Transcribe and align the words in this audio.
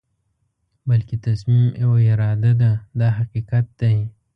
بلکې 0.89 1.15
تصمیم 1.25 1.67
او 1.83 1.91
اراده 2.09 2.51
ده 2.61 2.71
دا 2.99 3.07
حقیقت 3.17 3.65
دی. 3.79 3.97